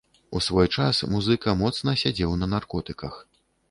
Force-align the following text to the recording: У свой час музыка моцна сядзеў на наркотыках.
У 0.37 0.39
свой 0.45 0.69
час 0.77 1.03
музыка 1.17 1.55
моцна 1.61 1.97
сядзеў 2.07 2.37
на 2.43 2.53
наркотыках. 2.59 3.27